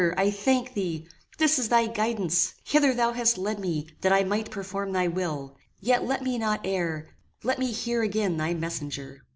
I 0.17 0.31
thank 0.31 0.73
thee. 0.73 1.05
This 1.37 1.59
is 1.59 1.69
thy 1.69 1.85
guidance. 1.85 2.55
Hither 2.63 2.91
thou 2.91 3.11
hast 3.11 3.37
led 3.37 3.59
me, 3.59 3.85
that 4.01 4.11
I 4.11 4.23
might 4.23 4.49
perform 4.49 4.93
thy 4.93 5.07
will: 5.07 5.55
yet 5.79 6.03
let 6.03 6.23
me 6.23 6.39
not 6.39 6.59
err: 6.63 7.09
let 7.43 7.59
me 7.59 7.71
hear 7.71 8.01
again 8.01 8.35
thy 8.37 8.55
messenger!" 8.55 9.21